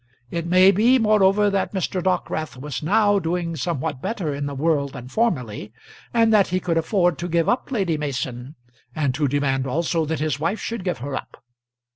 [0.31, 2.01] It may be, moreover, that Mr.
[2.01, 5.73] Dockwrath was now doing somewhat better in the world than formerly,
[6.11, 8.55] and that he could afford to give up Lady Mason,
[8.95, 11.43] and to demand also that his wife should give her up.